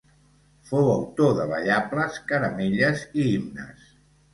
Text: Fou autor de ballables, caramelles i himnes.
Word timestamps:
Fou 0.69 0.89
autor 0.93 1.37
de 1.41 1.47
ballables, 1.53 2.21
caramelles 2.33 3.09
i 3.23 3.33
himnes. 3.33 3.91